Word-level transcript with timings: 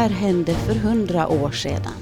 här 0.00 0.10
hände 0.10 0.54
för 0.54 0.74
hundra 0.74 1.28
år 1.28 1.50
sedan. 1.50 1.92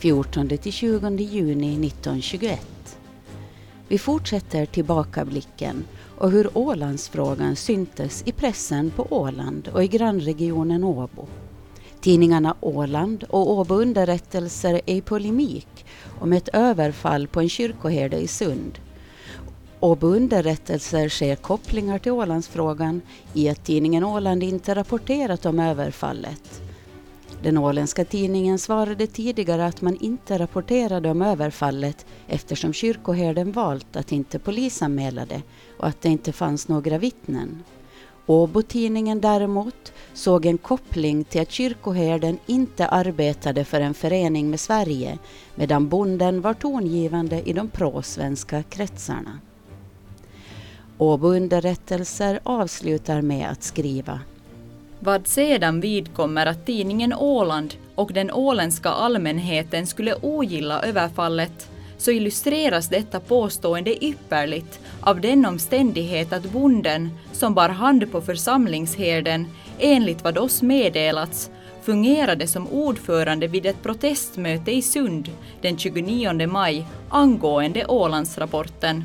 14-20 0.00 1.20
juni 1.20 1.86
1921. 1.86 2.98
Vi 3.88 3.98
fortsätter 3.98 4.66
tillbakablicken 4.66 5.84
och 6.18 6.30
hur 6.30 6.58
Ålandsfrågan 6.58 7.56
syntes 7.56 8.22
i 8.26 8.32
pressen 8.32 8.90
på 8.90 9.06
Åland 9.10 9.68
och 9.68 9.84
i 9.84 9.88
grannregionen 9.88 10.84
Åbo. 10.84 11.26
Tidningarna 12.00 12.54
Åland 12.60 13.24
och 13.24 13.50
Åbo 13.50 13.74
Underrättelser 13.74 14.80
är 14.86 14.94
i 14.94 15.00
polemik 15.00 15.86
om 16.20 16.32
ett 16.32 16.48
överfall 16.52 17.28
på 17.28 17.40
en 17.40 17.48
kyrkoherde 17.48 18.16
i 18.16 18.28
Sund. 18.28 18.78
Åbo 19.80 20.06
Underrättelser 20.06 21.08
ser 21.08 21.36
kopplingar 21.36 21.98
till 21.98 22.12
Ålandsfrågan 22.12 23.00
i 23.34 23.48
att 23.48 23.64
tidningen 23.64 24.04
Åland 24.04 24.42
inte 24.42 24.74
rapporterat 24.74 25.46
om 25.46 25.60
överfallet. 25.60 26.65
Den 27.46 27.58
åländska 27.58 28.04
tidningen 28.04 28.58
svarade 28.58 29.06
tidigare 29.06 29.66
att 29.66 29.82
man 29.82 29.96
inte 29.96 30.38
rapporterade 30.38 31.10
om 31.10 31.22
överfallet 31.22 32.06
eftersom 32.26 32.72
kyrkoherden 32.72 33.52
valt 33.52 33.96
att 33.96 34.12
inte 34.12 34.38
polisanmäla 34.38 35.26
det 35.26 35.42
och 35.78 35.86
att 35.86 36.02
det 36.02 36.08
inte 36.08 36.32
fanns 36.32 36.68
några 36.68 36.98
vittnen. 36.98 37.62
Åbo-tidningen 38.26 39.20
däremot 39.20 39.92
såg 40.14 40.46
en 40.46 40.58
koppling 40.58 41.24
till 41.24 41.40
att 41.40 41.50
kyrkoherden 41.50 42.38
inte 42.46 42.88
arbetade 42.88 43.64
för 43.64 43.80
en 43.80 43.94
förening 43.94 44.50
med 44.50 44.60
Sverige 44.60 45.18
medan 45.54 45.88
bonden 45.88 46.40
var 46.40 46.54
tongivande 46.54 47.42
i 47.48 47.52
de 47.52 47.68
prosvenska 47.68 48.62
kretsarna. 48.62 49.40
Åbo 50.98 51.28
Underrättelser 51.28 52.40
avslutar 52.42 53.22
med 53.22 53.50
att 53.50 53.62
skriva 53.62 54.20
vad 55.00 55.26
sedan 55.26 55.80
vidkommer 55.80 56.46
att 56.46 56.66
tidningen 56.66 57.12
Åland 57.12 57.74
och 57.94 58.12
den 58.12 58.30
åländska 58.30 58.88
allmänheten 58.88 59.86
skulle 59.86 60.14
ogilla 60.14 60.82
överfallet 60.82 61.70
så 61.98 62.10
illustreras 62.10 62.88
detta 62.88 63.20
påstående 63.20 64.04
ypperligt 64.04 64.80
av 65.00 65.20
den 65.20 65.46
omständighet 65.46 66.32
att 66.32 66.52
bonden, 66.52 67.10
som 67.32 67.54
bar 67.54 67.68
hand 67.68 68.12
på 68.12 68.20
församlingsherden, 68.20 69.46
enligt 69.78 70.24
vad 70.24 70.38
oss 70.38 70.62
meddelats, 70.62 71.50
fungerade 71.82 72.46
som 72.46 72.68
ordförande 72.68 73.46
vid 73.46 73.66
ett 73.66 73.82
protestmöte 73.82 74.72
i 74.72 74.82
Sund 74.82 75.30
den 75.60 75.78
29 75.78 76.46
maj 76.46 76.86
angående 77.08 77.86
Ålandsrapporten. 77.86 79.04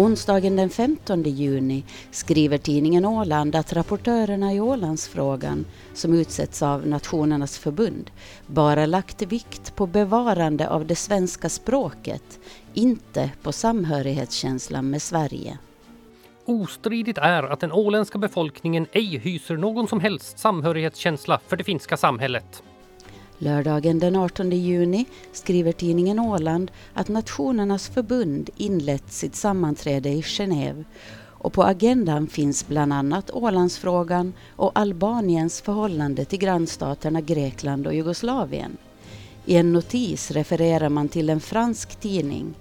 Onsdagen 0.00 0.56
den 0.56 0.70
15 0.70 1.22
juni 1.22 1.84
skriver 2.10 2.58
tidningen 2.58 3.04
Åland 3.04 3.56
att 3.56 3.72
rapportörerna 3.72 4.54
i 4.54 4.60
Ålandsfrågan, 4.60 5.66
som 5.94 6.14
utsetts 6.14 6.62
av 6.62 6.86
Nationernas 6.86 7.58
förbund, 7.58 8.10
bara 8.46 8.86
lagt 8.86 9.22
vikt 9.22 9.76
på 9.76 9.86
bevarande 9.86 10.68
av 10.68 10.86
det 10.86 10.96
svenska 10.96 11.48
språket, 11.48 12.40
inte 12.74 13.30
på 13.42 13.52
samhörighetskänslan 13.52 14.90
med 14.90 15.02
Sverige. 15.02 15.58
Ostridigt 16.44 17.18
är 17.18 17.42
att 17.42 17.60
den 17.60 17.72
åländska 17.72 18.18
befolkningen 18.18 18.86
ej 18.92 19.18
hyser 19.18 19.56
någon 19.56 19.88
som 19.88 20.00
helst 20.00 20.38
samhörighetskänsla 20.38 21.40
för 21.48 21.56
det 21.56 21.64
finska 21.64 21.96
samhället. 21.96 22.62
Lördagen 23.42 23.98
den 23.98 24.16
18 24.16 24.50
juni 24.50 25.04
skriver 25.32 25.72
tidningen 25.72 26.18
Åland 26.18 26.70
att 26.94 27.08
Nationernas 27.08 27.88
förbund 27.88 28.50
inlett 28.56 29.12
sitt 29.12 29.36
sammanträde 29.36 30.08
i 30.08 30.20
Genève 30.20 30.84
och 31.28 31.52
på 31.52 31.62
agendan 31.62 32.26
finns 32.26 32.68
bland 32.68 32.92
annat 32.92 33.30
Ålandsfrågan 33.30 34.32
och 34.56 34.72
Albaniens 34.74 35.60
förhållande 35.60 36.24
till 36.24 36.38
grannstaterna 36.38 37.20
Grekland 37.20 37.86
och 37.86 37.94
Jugoslavien. 37.94 38.76
I 39.46 39.56
en 39.56 39.72
notis 39.72 40.30
refererar 40.30 40.88
man 40.88 41.08
till 41.08 41.30
en 41.30 41.40
fransk 41.40 42.00
tidning 42.00 42.54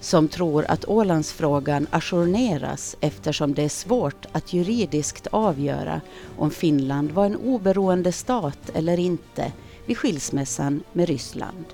som 0.00 0.28
tror 0.28 0.64
att 0.68 0.88
Ålandsfrågan 0.88 1.86
ajourneras 1.90 2.96
eftersom 3.00 3.54
det 3.54 3.62
är 3.62 3.68
svårt 3.68 4.26
att 4.32 4.52
juridiskt 4.52 5.26
avgöra 5.26 6.00
om 6.38 6.50
Finland 6.50 7.10
var 7.10 7.26
en 7.26 7.36
oberoende 7.36 8.12
stat 8.12 8.70
eller 8.74 8.98
inte 8.98 9.52
vid 9.90 9.96
skilsmässan 9.96 10.82
med 10.92 11.08
Ryssland. 11.08 11.64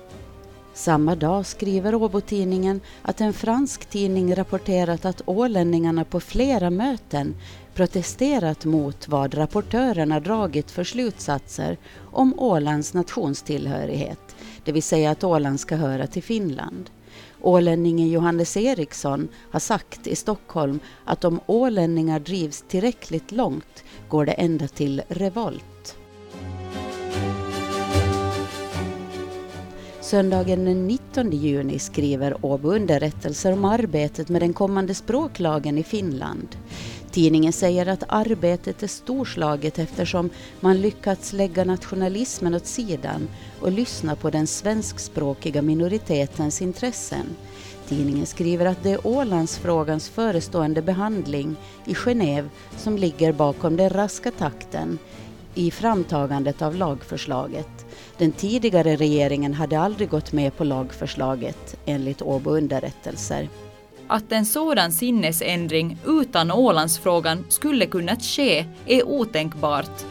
Samma 0.73 1.15
dag 1.15 1.45
skriver 1.45 1.95
Åbo-tidningen 1.95 2.81
att 3.01 3.21
en 3.21 3.33
fransk 3.33 3.85
tidning 3.85 4.35
rapporterat 4.35 5.05
att 5.05 5.21
ålänningarna 5.25 6.05
på 6.05 6.19
flera 6.19 6.69
möten 6.69 7.35
protesterat 7.73 8.65
mot 8.65 9.07
vad 9.07 9.37
rapportörerna 9.37 10.19
dragit 10.19 10.71
för 10.71 10.83
slutsatser 10.83 11.77
om 12.11 12.39
Ålands 12.39 12.93
nationstillhörighet, 12.93 14.35
det 14.65 14.71
vill 14.71 14.83
säga 14.83 15.11
att 15.11 15.23
Åland 15.23 15.59
ska 15.59 15.75
höra 15.75 16.07
till 16.07 16.23
Finland. 16.23 16.89
Ålänningen 17.41 18.09
Johannes 18.09 18.57
Eriksson 18.57 19.27
har 19.51 19.59
sagt 19.59 20.07
i 20.07 20.15
Stockholm 20.15 20.79
att 21.05 21.25
om 21.25 21.39
ålänningar 21.45 22.19
drivs 22.19 22.63
tillräckligt 22.67 23.31
långt 23.31 23.83
går 24.09 24.25
det 24.25 24.31
ända 24.31 24.67
till 24.67 25.01
revolt. 25.07 25.97
Söndagen 30.07 30.65
den 30.65 30.87
19 30.87 31.31
juni 31.31 31.79
skriver 31.79 32.45
Åbo 32.45 32.71
underrättelser 32.71 33.53
om 33.53 33.65
arbetet 33.65 34.29
med 34.29 34.41
den 34.41 34.53
kommande 34.53 34.93
språklagen 34.93 35.77
i 35.77 35.83
Finland. 35.83 36.47
Tidningen 37.11 37.53
säger 37.53 37.87
att 37.87 38.03
arbetet 38.07 38.83
är 38.83 38.87
storslaget 38.87 39.79
eftersom 39.79 40.29
man 40.59 40.81
lyckats 40.81 41.33
lägga 41.33 41.63
nationalismen 41.63 42.55
åt 42.55 42.65
sidan 42.65 43.27
och 43.61 43.71
lyssna 43.71 44.15
på 44.15 44.29
den 44.29 44.47
svenskspråkiga 44.47 45.61
minoritetens 45.61 46.61
intressen. 46.61 47.25
Tidningen 47.87 48.25
skriver 48.25 48.65
att 48.65 48.83
det 48.83 48.91
är 48.91 49.07
Ålandsfrågans 49.07 50.09
förestående 50.09 50.81
behandling 50.81 51.55
i 51.85 51.93
Genève 51.93 52.49
som 52.77 52.97
ligger 52.97 53.33
bakom 53.33 53.77
den 53.77 53.89
raska 53.89 54.31
takten 54.31 54.99
i 55.55 55.71
framtagandet 55.71 56.61
av 56.61 56.75
lagförslaget. 56.75 57.86
Den 58.17 58.31
tidigare 58.31 58.95
regeringen 58.95 59.53
hade 59.53 59.79
aldrig 59.79 60.09
gått 60.09 60.31
med 60.31 60.57
på 60.57 60.63
lagförslaget 60.63 61.77
enligt 61.85 62.21
Åbo 62.21 62.49
underrättelser. 62.49 63.49
Att 64.07 64.31
en 64.31 64.45
sådan 64.45 64.91
sinnesändring 64.91 65.97
utan 66.05 66.51
Ålandsfrågan 66.51 67.45
skulle 67.49 67.85
kunnat 67.85 68.23
ske 68.23 68.65
är 68.85 69.07
otänkbart. 69.07 70.05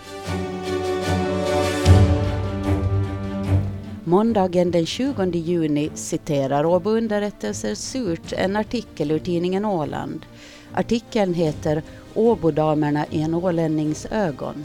Måndagen 4.04 4.70
den 4.70 4.86
20 4.86 5.30
juni 5.32 5.90
citerar 5.94 6.64
Åbo 6.64 6.90
underrättelser 6.90 7.74
surt 7.74 8.32
en 8.32 8.56
artikel 8.56 9.10
ur 9.10 9.18
tidningen 9.18 9.64
Åland. 9.64 10.26
Artikeln 10.74 11.34
heter 11.34 11.82
Åbodamerna 12.14 13.06
i 13.10 13.22
en 13.22 13.34
ålännings 13.34 14.06
ögon. 14.10 14.64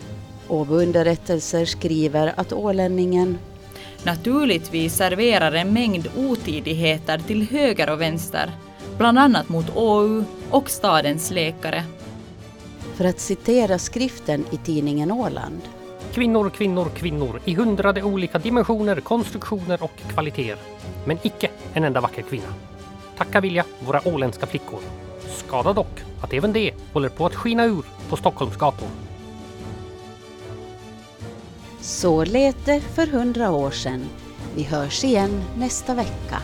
Åbo 0.52 0.76
underrättelser 0.76 1.66
skriver 1.66 2.34
att 2.38 2.54
ålänningen 2.54 3.38
naturligtvis 4.04 4.96
serverar 4.96 5.52
en 5.52 5.74
mängd 5.74 6.08
otidigheter 6.18 7.18
till 7.18 7.48
höger 7.50 7.90
och 7.90 8.02
vänster, 8.02 8.52
bland 8.98 9.20
annat 9.20 9.50
mot 9.50 9.70
OU 9.76 10.24
och 10.50 10.70
stadens 10.70 11.32
läkare. 11.32 11.84
För 12.96 13.06
att 13.06 13.20
citera 13.20 13.80
skriften 13.80 14.46
i 14.52 14.58
tidningen 14.58 15.12
Åland. 15.12 15.62
Kvinnor, 16.14 16.50
kvinnor, 16.50 16.88
kvinnor 16.96 17.42
i 17.46 17.54
hundrade 17.54 18.04
olika 18.04 18.40
dimensioner, 18.40 19.00
konstruktioner 19.00 19.84
och 19.84 20.02
kvaliteter. 20.14 20.58
Men 21.06 21.18
icke 21.24 21.50
en 21.74 21.84
enda 21.84 22.02
vacker 22.02 22.22
kvinna. 22.22 22.54
Tacka 23.18 23.42
vilja 23.42 23.66
våra 23.80 24.08
åländska 24.08 24.46
flickor. 24.46 24.80
Skada 25.30 25.74
dock 25.74 26.00
att 26.22 26.34
även 26.34 26.54
det 26.54 26.74
håller 26.94 27.10
på 27.10 27.26
att 27.26 27.36
skina 27.36 27.66
ur 27.66 27.86
på 28.10 28.18
Stockholms 28.18 28.58
gator. 28.58 28.88
Så 31.82 32.26
lät 32.26 32.66
det 32.66 32.80
för 32.80 33.08
hundra 33.08 33.52
år 33.52 33.72
sedan. 33.72 34.10
Vi 34.56 34.64
hörs 34.64 35.04
igen 35.04 35.42
nästa 35.58 35.94
vecka. 35.94 36.38